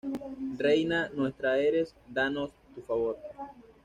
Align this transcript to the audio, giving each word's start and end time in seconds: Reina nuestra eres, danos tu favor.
Reina 0.57 1.09
nuestra 1.09 1.59
eres, 1.59 1.93
danos 2.09 2.49
tu 2.73 2.81
favor. 2.81 3.19